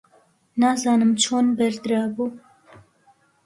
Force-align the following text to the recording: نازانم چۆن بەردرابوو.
نازانم 0.61 1.11
چۆن 1.21 1.45
بەردرابوو. 1.57 2.25